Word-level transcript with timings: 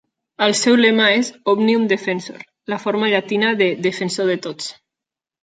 El 0.43 0.53
seu 0.59 0.77
lema 0.77 1.09
és 1.17 1.29
"Omnium 1.53 1.85
Defensor", 1.91 2.41
la 2.75 2.81
forma 2.87 3.11
llatina 3.13 3.53
de 3.61 3.69
"Defensor 3.89 4.33
de 4.35 4.41
tots". 4.49 4.73